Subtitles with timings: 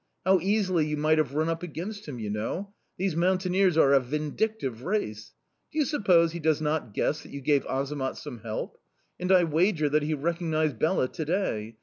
[0.25, 2.73] How easily you might have run up against him, you know!
[2.97, 5.35] These mountaineers are a vindictive race!
[5.71, 8.79] Do you suppose he does not guess that you gave Azamat some help?
[9.19, 11.77] And I wager that he recognised Bela to day!